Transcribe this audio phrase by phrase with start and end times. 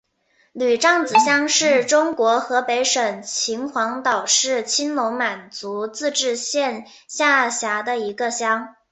[0.53, 8.73] 娄杖子乡是中国河北省秦皇岛市青龙满族自治县下辖的一个乡。